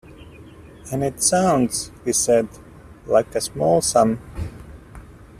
"And 0.91 1.03
it 1.03 1.21
sounds" 1.21 1.91
he 2.03 2.11
said, 2.11 2.47
"like 3.05 3.35
a 3.35 3.41
small 3.41 3.81
sum." 3.83 4.19